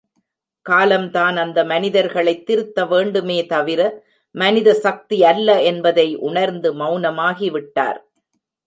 காலம்தான் 0.65 1.37
அந்த 1.37 1.63
மனிதர்களைத் 1.63 2.45
திருத்த 2.45 2.85
வேண்டுமே 2.85 3.45
தவிர 3.45 3.81
மனித 4.35 4.73
சக்தி 4.73 5.23
அல்ல 5.23 5.61
என்பதை 5.61 6.15
உணர்ந்து 6.15 6.73
மெளனமாகி 6.75 7.51
விட்டார். 7.51 8.01